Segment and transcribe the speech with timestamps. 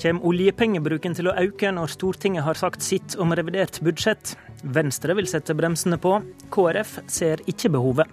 [0.00, 4.32] Kommer oljepengebruken til å øke når Stortinget har sagt sitt om revidert budsjett?
[4.64, 6.14] Venstre vil sette bremsene på.
[6.48, 8.08] KrF ser ikke behovet.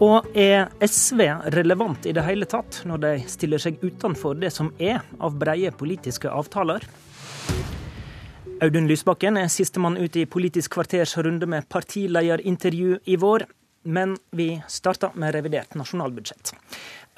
[0.00, 1.20] Og er SV
[1.52, 5.74] relevant i det hele tatt når de stiller seg utenfor det som er av breie
[5.76, 6.88] politiske avtaler?
[8.64, 13.44] Audun Lysbakken er sistemann ut i Politisk kvarters runde med partilederintervju i vår.
[13.82, 16.54] Men vi starter med revidert nasjonalbudsjett.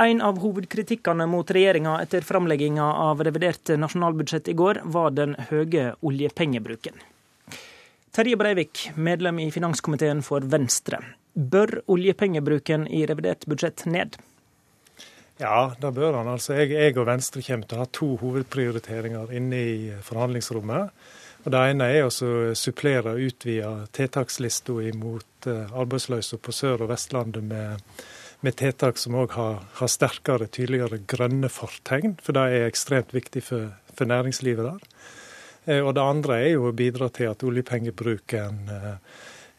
[0.01, 5.93] En av hovedkritikkene mot regjeringa etter framlegginga av revidert nasjonalbudsjett i går, var den høye
[6.01, 6.97] oljepengebruken.
[8.15, 11.01] Terje Breivik, medlem i finanskomiteen for Venstre.
[11.35, 14.17] Bør oljepengebruken i revidert budsjett ned?
[15.43, 16.31] Ja, det bør han.
[16.31, 20.95] Altså, jeg, jeg og Venstre kommer til å ha to hovedprioriteringer inne i forhandlingsrommet.
[21.45, 22.12] Og Det ene er å
[22.57, 27.83] supplere og utvide tiltakslista mot eh, arbeidsløse på Sør- og Vestlandet med,
[28.41, 33.45] med tiltak som òg har, har, sterkere, tydeligere grønne fortegn, for det er ekstremt viktig
[33.45, 34.89] for, for næringslivet der.
[35.67, 38.95] Eh, og Det andre er jo å bidra til at oljepengebruken eh,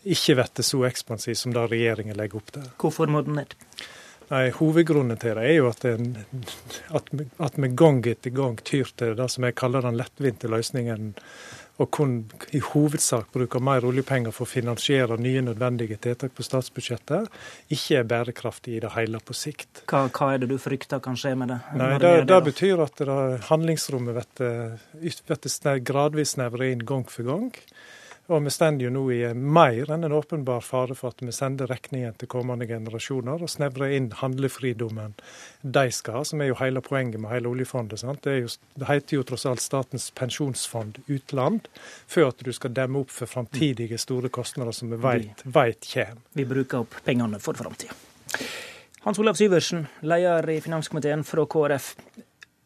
[0.06, 2.66] ikke blir så ekspansiv som det regjeringen legger opp til.
[2.82, 3.54] Hvorfor må den ned?
[4.32, 6.16] Nei, Hovedgrunnen til det er jo at, en,
[6.98, 7.12] at,
[7.60, 11.14] vi, gang etter gang tyr til det som jeg kaller den lettvinte løsningen
[11.76, 12.14] og kun
[12.56, 17.28] i hovedsak bruker mer oljepenger for å finansiere nye nødvendige tiltak på statsbudsjettet,
[17.68, 19.84] ikke er bærekraftig i det hele på sikt.
[19.92, 21.60] Hva, hva er det du frykter kan skje med det?
[21.76, 27.52] Nei, det, det, det betyr at det handlingsrommet blir gradvis snevret inn gang for gang.
[28.28, 31.70] Og vi står jo nå i mer enn en åpenbar fare for at vi sender
[31.70, 35.14] regningen til kommende generasjoner og snevrer inn handlefridommen
[35.62, 38.02] de skal ha, som er jo hele poenget med hele oljefondet.
[38.26, 41.70] Det, jo, det, heter jo tross alt Statens pensjonsfond utland,
[42.10, 46.26] før at du skal demme opp for framtidige store kostnader som vi vet, vet kommer.
[46.34, 47.94] Vi bruker opp pengene for framtida.
[49.06, 51.94] Hans Olav Syversen, leder i finanskomiteen fra KrF.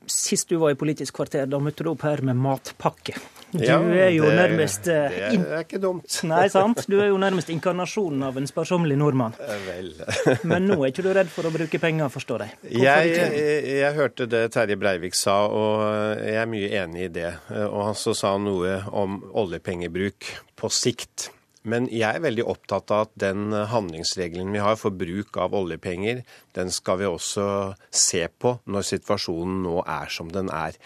[0.07, 3.19] Sist du var i Politisk kvarter, da møtte du opp her med matpakke.
[3.51, 6.19] Du ja, er jo det, nærmest Det er ikke dumt.
[6.29, 6.83] Nei, sant?
[6.91, 9.33] Du er jo nærmest inkarnasjonen av en sparsommelig nordmann.
[9.41, 9.89] Eh, vel.
[10.51, 12.59] Men nå er ikke du redd for å bruke penger, forstår jeg.
[12.83, 17.33] Jeg, jeg, jeg, hørte det Terje Breivik sa, og jeg er mye enig i det.
[17.65, 20.29] Og han så sa noe om oljepengebruk
[20.59, 21.31] på sikt.
[21.69, 26.21] Men jeg er veldig opptatt av at den handlingsregelen vi har for bruk av oljepenger,
[26.55, 27.47] den skal vi også
[27.91, 30.77] se på når situasjonen nå er som den er.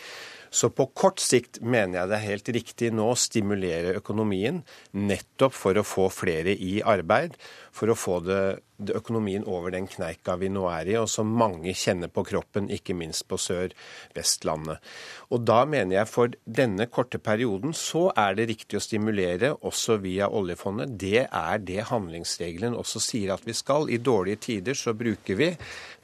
[0.54, 4.60] Så på kort sikt mener jeg det er helt riktig nå å stimulere økonomien
[4.94, 7.34] nettopp for å få flere i arbeid,
[7.74, 8.42] for å få det,
[8.78, 12.70] det økonomien over den kneika vi nå er i, og som mange kjenner på kroppen,
[12.70, 14.78] ikke minst på Sør-Vestlandet.
[15.34, 19.98] Og da mener jeg for denne korte perioden så er det riktig å stimulere også
[20.06, 20.94] via oljefondet.
[21.02, 23.90] Det er det handlingsregelen også sier at vi skal.
[23.90, 25.50] I dårlige tider så bruker vi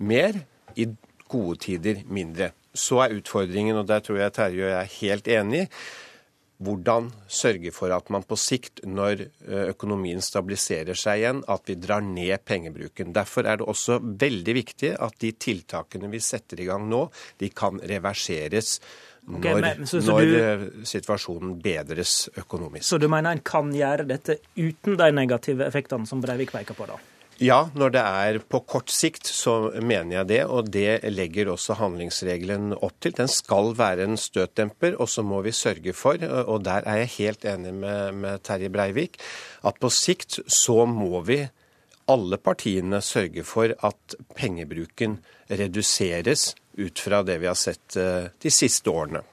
[0.10, 0.42] mer,
[0.78, 0.86] i
[1.30, 2.52] gode tider mindre.
[2.74, 5.66] Så er utfordringen, og der tror jeg Terje og jeg er helt enig,
[6.60, 11.78] hvordan sørge for at man på sikt, når eh, økonomien stabiliserer seg igjen, at vi
[11.80, 13.14] drar ned pengebruken.
[13.16, 17.06] Derfor er det også veldig viktig at de tiltakene vi setter i gang nå,
[17.40, 18.76] de kan reverseres.
[19.30, 22.90] Okay, når, men, så, så når du, eh, situasjonen bedres økonomisk.
[22.90, 26.90] Så du mener en kan gjøre dette uten de negative effektene som Breivik peker på,
[26.92, 27.00] da?
[27.40, 30.40] Ja, når det er på kort sikt, så mener jeg det.
[30.52, 33.16] Og det legger også handlingsregelen opp til.
[33.16, 37.14] Den skal være en støtdemper, og så må vi sørge for, og der er jeg
[37.16, 39.16] helt enig med, med Terje Breivik,
[39.64, 41.46] at på sikt så må vi
[42.10, 48.52] alle partiene sørge for at pengebruken reduseres ut fra det vi har sett eh, de
[48.52, 49.24] siste årene.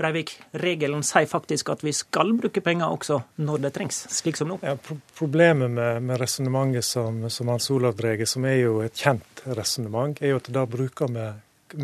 [0.00, 4.48] Breivik, regelen sier faktisk at vi skal bruke penger også når det trengs, slik som
[4.50, 4.56] nå.
[4.64, 8.96] Ja, pro problemet med, med resonnementet som, som Hans Olav drar, som er jo et
[8.96, 11.28] kjent resonnement, er jo at da bruker vi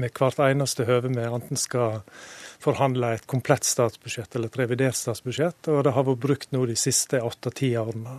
[0.01, 2.01] med hvert eneste høve vi enten skal
[2.63, 6.77] forhandle et komplett statsbudsjett eller et revidert statsbudsjett, og det har vært brukt nå de
[6.79, 8.19] siste åtte-ti årene.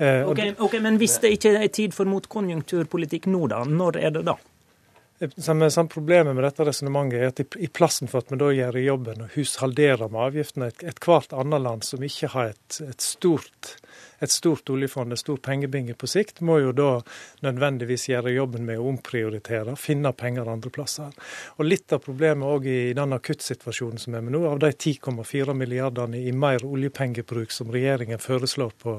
[0.00, 4.14] Eh, okay, ok, Men hvis det ikke er tid for motkonjunkturpolitikk nå, da, når er
[4.14, 4.36] det da?
[5.36, 8.46] Samme, samme Problemet med dette resonnementet er at i, i, plassen for at vi da
[8.56, 13.04] gjør jobben og hushalderer med avgiftene, et, ethvert annet land som ikke har et, et
[13.04, 13.74] stort
[14.20, 16.90] et stort oljefond, en stor pengebinge på sikt, må jo da
[17.44, 21.14] nødvendigvis gjøre jobben med å omprioritere, finne penger andre plasser.
[21.56, 25.54] Og Litt av problemet òg i den akuttsituasjonen som er med nå, av de 10,4
[25.56, 28.96] milliardene i mer oljepengebruk som regjeringen foreslår på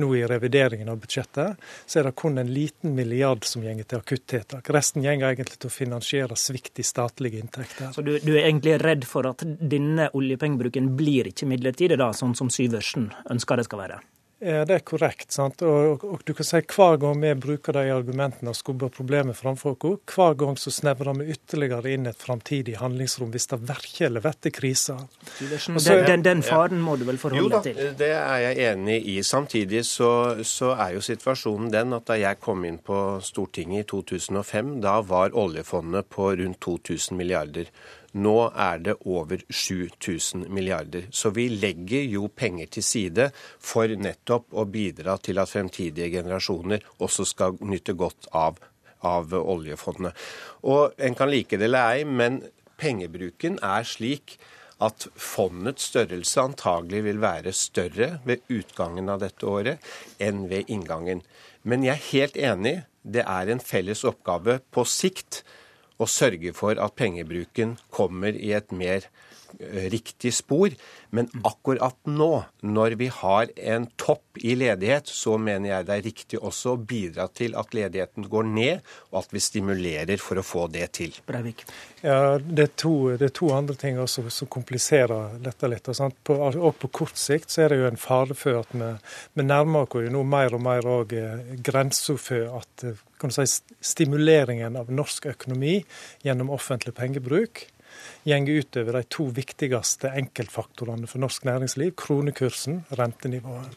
[0.00, 4.00] nå i revideringen av budsjettet, så er det kun en liten milliard som går til
[4.00, 4.70] akuttiltak.
[4.72, 7.92] Resten går egentlig til å finansiere svikt i statlige inntekter.
[7.92, 12.36] Så du, du er egentlig redd for at denne oljepengebruken blir ikke midlertidig, da, sånn
[12.38, 14.04] som Syversen ønsker det skal være?
[14.38, 15.32] Ja, Det er korrekt.
[15.32, 15.62] sant?
[15.62, 19.76] Og, og, du kan si Hver gang vi bruker de argumentene og skubber problemet framfor
[19.80, 24.52] oss, hver gang så snevrer vi ytterligere inn et framtidig handlingsrom hvis det virkelig blir
[24.52, 24.98] krise.
[25.40, 27.80] Den, den, den, faren må du vel forholde deg til?
[27.80, 29.18] Jo da, det er jeg enig i.
[29.24, 30.12] Samtidig så,
[30.44, 34.98] så, er jo situasjonen den at da jeg kom inn på Stortinget i 2005, da
[35.00, 37.72] var oljefondet på rundt 2000 milliarder.
[38.16, 41.08] Nå er det over 7000 milliarder.
[41.10, 46.86] Så vi legger jo penger til side for nettopp å bidra til at fremtidige generasjoner
[47.04, 48.60] også skal nyte godt av,
[49.04, 50.16] av oljefondet.
[50.64, 52.40] Og en kan like det eller ei, men
[52.80, 54.38] pengebruken er slik
[54.82, 61.22] at fondets størrelse antagelig vil være større ved utgangen av dette året enn ved inngangen.
[61.64, 65.44] Men jeg er helt enig, det er en felles oppgave på sikt
[65.98, 69.06] og sørge for at pengebruken kommer i et mer
[69.92, 70.74] riktig spor.
[71.10, 76.04] Men akkurat nå, når vi har en topp i ledighet, så mener jeg det er
[76.04, 78.82] riktig også å bidra til at ledigheten går ned,
[79.12, 81.14] og at vi stimulerer for å få det til.
[81.28, 81.64] Breivik.
[82.02, 85.88] Ja, det er, to, det er to andre ting også som kompliserer dette litt.
[85.88, 88.92] Og på, og på kort sikt så er det jo en fare for at vi,
[89.38, 93.32] vi nærmer oss jo nå mer og mer òg eh, grensa for at eh, kan
[93.32, 93.46] du si,
[93.80, 95.78] stimuleringen av norsk økonomi
[96.26, 97.64] gjennom offentlig pengebruk
[98.24, 103.74] går utover de to viktigste enkeltfaktorene for norsk næringsliv, kronekursen, rentenivået.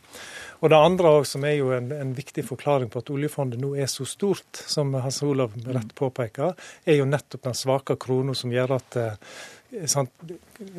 [0.60, 3.88] Og Det andre som er jo en, en, viktig forklaring på at oljefondet nå er
[3.88, 6.52] så stort, som Hans Olav rett påpeker,
[6.84, 9.16] er jo nettopp den svake krona som gjør at eh,
[9.86, 10.10] sant?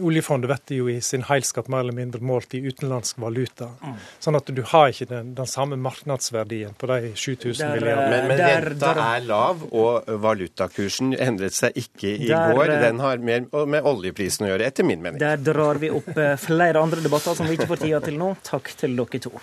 [0.00, 3.70] Oljefondet blir jo i sin heilskap mer eller mindre målt i utenlandsk valuta.
[3.82, 3.94] Mm.
[4.26, 8.10] Sånn at du har ikke den, den samme markedsverdien på de 7000 milliardene.
[8.10, 12.74] Men, men der, renta der, er lav, og valutakursen endret seg ikke i der, går.
[12.74, 15.22] Eh, den har mer med oljeprisen å gjøre, etter min mening.
[15.22, 18.34] Der drar vi opp eh, flere andre debatter som vi ikke får tida til nå.
[18.46, 19.34] Takk til dere to.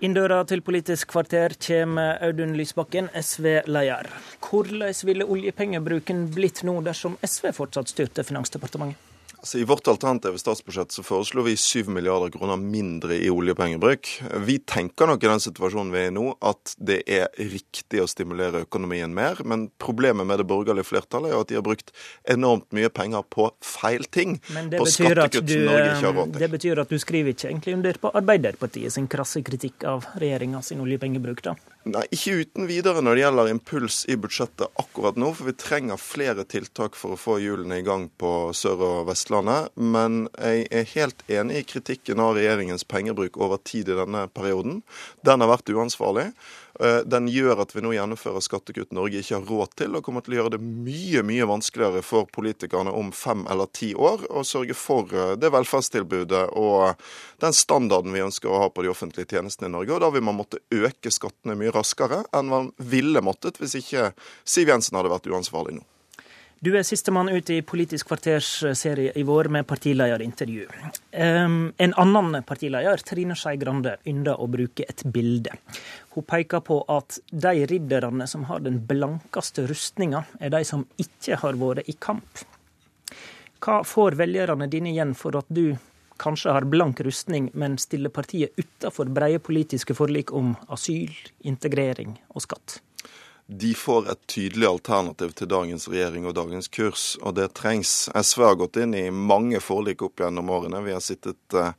[0.00, 4.08] Inn døra til Politisk kvarter kommer Audun Lysbakken, SV-leder.
[4.40, 9.09] Hvordan ville oljepengebruken blitt nå dersom SV fortsatt styrte Finansdepartementet?
[9.40, 14.10] Altså, I vårt alternative statsbudsjett så foreslo vi 7 milliarder kroner mindre i oljepengebruk.
[14.44, 18.08] Vi tenker nok i den situasjonen vi er i nå, at det er riktig å
[18.10, 19.40] stimulere økonomien mer.
[19.48, 21.94] Men problemet med det borgerlige flertallet er jo at de har brukt
[22.28, 24.36] enormt mye penger på feil ting.
[24.44, 26.44] på skattekutt som Norge ikke har råd til.
[26.44, 30.60] Det betyr at du skriver ikke egentlig under på Arbeiderpartiet sin krasse kritikk av regjeringa
[30.68, 31.56] sin oljepengebruk, da?
[31.88, 35.96] Nei, ikke uten videre når det gjelder impuls i budsjettet akkurat nå, for vi trenger
[35.96, 39.72] flere tiltak for å få hjulene i gang på Sør- og Vestlandet.
[39.80, 44.82] Men jeg er helt enig i kritikken av regjeringens pengebruk over tid i denne perioden.
[45.24, 46.28] Den har vært uansvarlig.
[46.78, 50.24] Eh, den gjør at vi nå gjennomfører skattekutt Norge ikke har råd til, og kommer
[50.24, 54.44] til å gjøre det mye mye vanskeligere for politikerne om fem eller ti år å
[54.46, 57.00] sørge for eh, det velferdstilbudet og
[57.42, 59.96] den standarden vi ønsker å ha på de offentlige tjenestene i Norge.
[59.96, 64.12] Og da vil man måtte øke skattene mye raskere enn man ville måttet hvis ikke
[64.44, 65.86] Siv Jensen hadde vært uansvarlig nå.
[66.60, 70.66] Du er sistemann ut i Politisk kvarters serie i vår med partilederintervju.
[71.16, 75.54] En annen partileder, Trine Skei Grande, ynder å bruke et bilde.
[76.12, 81.40] Hun peker på at de ridderne som har den blankeste rustninga, er de som ikke
[81.40, 82.44] har vært i kamp.
[83.64, 85.78] Hva får velgerne dine igjen for at du
[86.20, 92.44] kanskje har blank rustning, men stiller partiet utafor brede politiske forlik om asyl, integrering og
[92.44, 92.82] skatt?
[93.52, 98.06] De får et tydelig alternativ til dagens regjering og dagens kurs, og det trengs.
[98.14, 100.84] SV har gått inn i mange forlik opp gjennom årene.
[100.86, 101.72] Vi har sittet uh,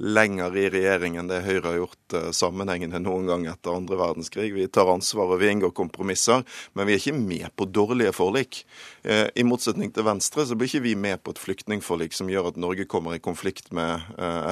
[0.00, 4.54] lenger i regjering enn det Høyre har gjort uh, sammenhengende noen gang etter andre verdenskrig.
[4.56, 8.62] Vi tar ansvar og vi inngår kompromisser, men vi er ikke med på dårlige forlik.
[9.04, 12.54] Uh, I motsetning til Venstre så blir ikke vi med på et flyktningforlik som gjør
[12.54, 14.00] at Norge kommer i konflikt med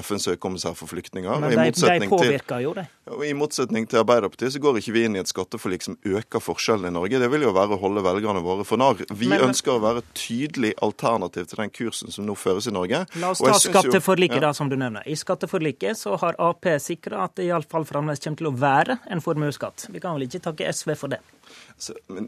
[0.04, 1.40] FNs høykommissær for flyktninger.
[1.40, 2.84] Men de, de påvirker jo det.
[3.24, 6.65] I motsetning til Arbeiderpartiet så går ikke vi inn i et skatteforlik som øker forskjellene
[6.74, 7.20] i Norge.
[7.22, 9.04] Det vil jo være å holde velgerne våre for narr.
[9.12, 12.74] Vi men, ønsker å være et tydelig alternativ til den kursen som nå føres i
[12.74, 13.04] Norge.
[13.22, 14.48] La oss ta skatteforliket, ja.
[14.48, 15.06] da, som du nevner.
[15.06, 19.22] I skatteforliket så har Ap sikra at det iallfall fremdeles kommer til å være en
[19.22, 19.88] formuesskatt.
[19.94, 21.22] Vi kan vel ikke takke SV for det?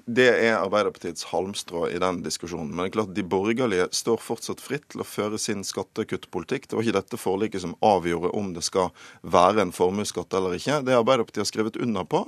[0.04, 2.70] Det er Arbeiderpartiets halmstrå i den diskusjonen.
[2.72, 6.68] Men det er klart de borgerlige står fortsatt fritt til å føre sin skattekuttpolitikk.
[6.68, 10.82] Det var ikke dette forliket som avgjorde om det skal være en formuesskatt eller ikke.
[10.86, 12.24] Det Arbeiderpartiet har skrevet under på,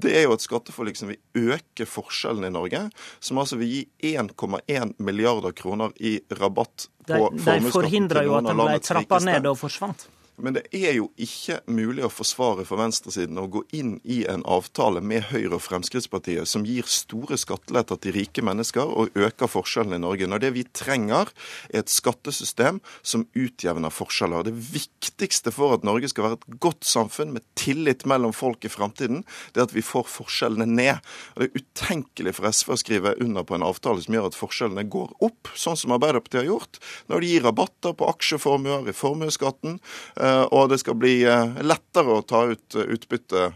[0.00, 2.84] det er jo et skatteforlik som vil øke forskjellene i Norge.
[3.18, 7.66] Som altså vil gi 1,1 milliarder kroner i rabatt på formuesskatten.
[7.66, 10.08] De forhindra jo at den ble trappa ned og forsvant.
[10.42, 14.42] Men det er jo ikke mulig å forsvare for venstresiden å gå inn i en
[14.48, 20.00] avtale med Høyre og Fremskrittspartiet som gir store skatteletter til rike mennesker og øker forskjellene
[20.00, 21.30] i Norge, når det vi trenger
[21.70, 24.46] er et skattesystem som utjevner forskjeller.
[24.48, 28.72] Det viktigste for at Norge skal være et godt samfunn med tillit mellom folk i
[28.72, 31.04] framtiden, det er at vi får forskjellene ned.
[31.34, 34.38] Og Det er utenkelig for SV å skrive under på en avtale som gjør at
[34.38, 36.80] forskjellene går opp, sånn som Arbeiderpartiet har gjort,
[37.12, 39.80] når de gir rabatter på aksjeformuer i formuesskatten
[40.16, 43.48] Eh, og det skal bli eh, lettere å ta ut eh, utbytte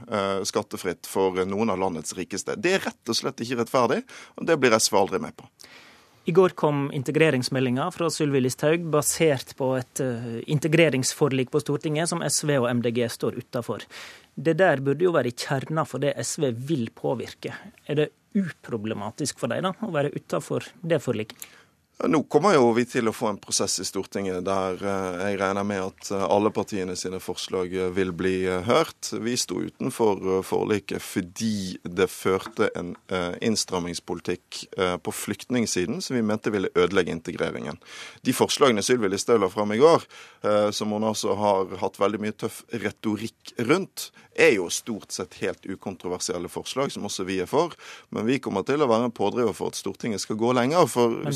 [0.48, 2.56] skattefritt for noen av landets rikeste.
[2.60, 4.02] Det er rett og slett ikke rettferdig,
[4.38, 5.48] og det blir SV aldri med på.
[6.24, 10.00] I går kom integreringsmeldinga fra Sylvi Listhaug, basert på et
[10.48, 13.84] integreringsforlik på Stortinget som SV og MDG står utafor.
[14.34, 17.52] Det der burde jo være i kjerna for det SV vil påvirke.
[17.84, 21.44] Er det uproblematisk for dem da, å være utafor det forliket?
[22.02, 25.66] Nå kommer jo vi til å få en prosess i Stortinget der eh, jeg regner
[25.66, 28.32] med at eh, alle partiene sine forslag eh, vil bli
[28.66, 29.12] hørt.
[29.14, 32.92] Vi sto utenfor forliket fordi det førte en
[33.44, 34.58] innstrammingspolitikk
[35.04, 37.78] på flyktningsiden som vi mente ville ødelegge integreringen.
[38.26, 40.04] De forslagene Sylvi Listhaug la fram i går,
[40.74, 45.66] som hun altså har hatt veldig mye tøff retorikk rundt, er jo stort sett helt
[45.66, 47.74] ukontroversielle forslag, som også vi er for.
[48.14, 50.88] Men vi kommer til å være en pådriver for at Stortinget skal gå lenger.
[50.90, 51.34] For men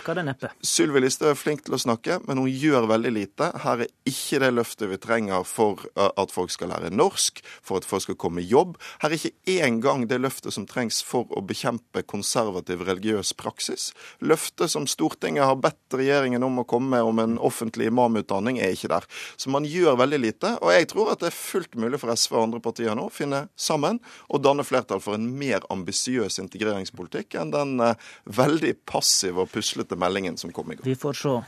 [0.00, 0.50] du påvirker det neppe?
[0.60, 3.50] Sylvi Listhaug er flink til å snakke, men hun gjør veldig lite.
[3.62, 7.84] Her er ikke det løftet vi trenger for at folk skal lære norsk, for at
[7.88, 8.76] folk skal komme i jobb.
[9.02, 13.90] Her er ikke engang det løftet som trengs for å bekjempe konservativ religiøs praksis.
[14.20, 18.74] Løftet som Stortinget har bedt regjeringen om å komme med om en offentlig imamutdanning, er
[18.74, 19.06] ikke der.
[19.36, 20.54] Så man gjør veldig lite.
[20.64, 23.14] Og jeg tror at det er fullt mulig for SV og andre partier nå å
[23.14, 29.44] finne sammen og danne flertall for en mer ambisiøs integreringspolitikk enn den eh, veldig passive
[29.44, 30.84] og puslete meldingen som kom i går.
[30.84, 31.40] Vi får se.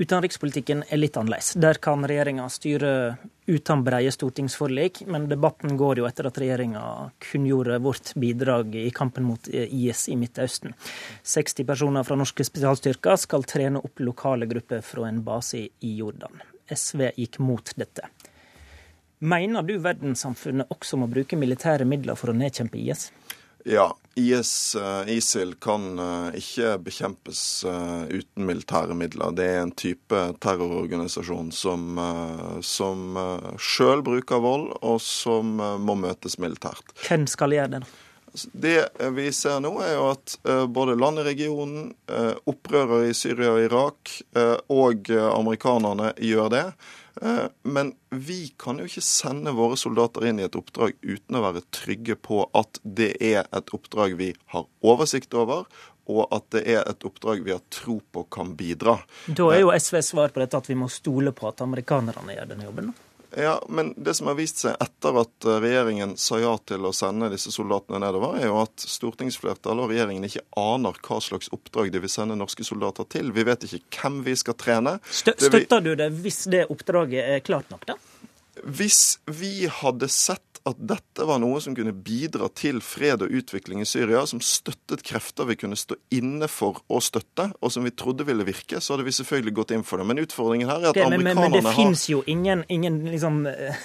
[0.00, 1.52] Utenrikspolitikken er litt annerledes.
[1.60, 2.92] Der kan regjeringa styre
[3.44, 6.84] uten brede stortingsforlik, men debatten går jo etter at regjeringa
[7.20, 10.72] kunngjorde vårt bidrag i kampen mot IS i Midtøsten.
[11.20, 16.40] 60 personer fra norske spesialstyrker skal trene opp lokale grupper fra en base i Jordan.
[16.72, 18.08] SV gikk mot dette.
[19.20, 23.10] Mener du verdenssamfunnet også må bruke militære midler for å nedkjempe IS?
[23.68, 29.32] Ja, IS, eh, ISIL kan eh, ikke bekjempes eh, uten militære midler.
[29.36, 32.00] Det er en type terrororganisasjon som,
[32.66, 33.18] som
[33.60, 36.94] sjøl bruker vold, og som må møtes militært.
[37.06, 37.82] Hvem skal gjøre det?
[37.84, 38.06] da?
[38.30, 38.76] Altså, det
[39.16, 40.36] vi ser nå, er jo at
[40.70, 41.88] både land i regionen,
[42.46, 44.12] opprørere i Syria og Irak
[44.70, 46.62] og amerikanerne gjør det.
[47.22, 51.44] Eh, men vi kan jo ikke sende våre soldater inn i et oppdrag uten å
[51.44, 55.66] være trygge på at det er et oppdrag vi har oversikt over,
[56.10, 58.98] og at det er et oppdrag vi har tro på kan bidra.
[59.28, 62.52] Da er jo SVs svar på dette at vi må stole på at amerikanerne gjør
[62.54, 62.90] denne jobben?
[62.90, 63.09] da?
[63.36, 66.92] Ja, men det som har vist seg etter at eh, regjeringen sa ja til å
[66.96, 71.92] sende disse soldatene nedover, er jo at stortingsflertallet og regjeringen ikke aner hva slags oppdrag
[71.94, 73.30] de vil sende norske soldater til.
[73.36, 74.96] Vi vet ikke hvem vi skal trene.
[75.10, 77.98] Støtter du det hvis det oppdraget er klart nok, da?
[78.64, 83.80] Hvis vi hadde sett at dette var noe som kunne bidra til fred og utvikling
[83.80, 87.94] i Syria, som støttet krefter vi kunne stå inne for å støtte, og som vi
[87.96, 90.08] trodde ville virke, så hadde vi selvfølgelig gått inn for det.
[90.10, 93.00] Men utfordringen her er at det, amerikanerne har Men, men det finnes jo ingen, ingen
[93.08, 93.42] liksom,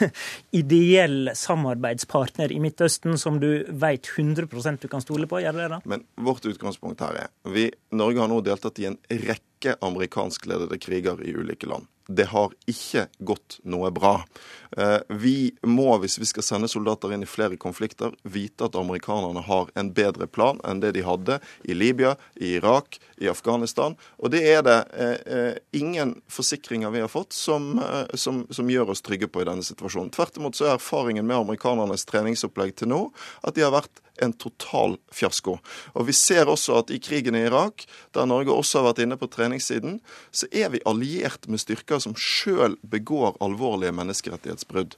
[0.62, 5.82] ideell samarbeidspartner i Midtøsten som du vet 100% du kan stole på, gjør det da?
[5.88, 11.24] Men vårt utgangspunkt her er vi, Norge har nå deltatt i en rekke amerikanskledede kriger
[11.24, 14.20] i ulike land det har ikke gått noe bra.
[14.78, 19.42] Eh, vi må, hvis vi skal sende soldater inn i flere konflikter, vite at amerikanerne
[19.48, 23.98] har en bedre plan enn det de hadde i Libya, i Irak, i Afghanistan.
[24.20, 27.76] Og det er det eh, eh, ingen forsikringer vi har fått som,
[28.14, 30.14] som, som, gjør oss trygge på i denne situasjonen.
[30.14, 33.06] Tvert imot så er erfaringen med amerikanernes treningsopplegg til nå
[33.46, 35.58] at de har vært en total fiasko.
[35.94, 37.86] Og Vi ser også at i krigen i Irak,
[38.16, 40.00] der Norge også har vært inne på treningssiden,
[40.32, 44.96] så er vi alliert med styrker som sjøl begår alvorlige menneskerettighetsbrudd.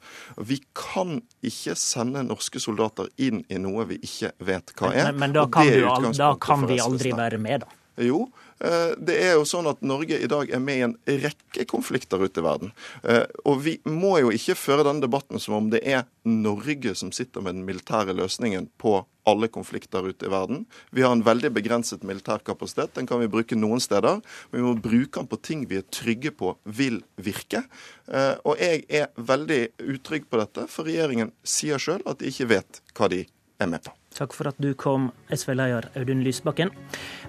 [0.50, 5.12] Vi kan ikke sende norske soldater inn i noe vi ikke vet hva er.
[5.12, 7.78] Men, men da kan, vi, da kan vi aldri være med, da?
[7.98, 8.28] Jo,
[8.60, 12.22] Eh, det er jo sånn at Norge i dag er med i en rekke konflikter
[12.24, 12.72] ute i verden.
[13.04, 17.14] Eh, og vi må jo ikke føre denne debatten som om det er Norge som
[17.14, 20.64] sitter med den militære løsningen på alle konflikter ute i verden.
[20.96, 22.96] Vi har en veldig begrenset militær kapasitet.
[22.96, 24.22] Den kan vi bruke noen steder.
[24.50, 27.66] Men vi må bruke den på ting vi er trygge på vil virke.
[28.08, 32.50] Eh, og jeg er veldig utrygg på dette, for regjeringen sier sjøl at de ikke
[32.56, 33.26] vet hva de
[33.60, 33.94] er med på.
[34.18, 36.72] Takk for at du kom, SV-leder Audun Lysbakken.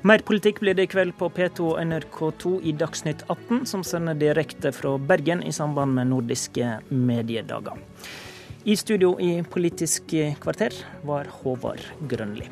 [0.09, 4.17] Mer politikk blir det i kveld på P2 og NRK2 i Dagsnytt 18, som sender
[4.17, 7.77] direkte fra Bergen i samband med nordiske mediedager.
[8.65, 12.49] I studio i Politisk kvarter var Håvard Grønli.